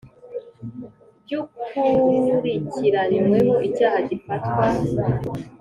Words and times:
Ry 1.23 1.31
ukurikiranyweho 1.41 3.53
icyaha 3.67 3.97
gifatwa 4.09 4.63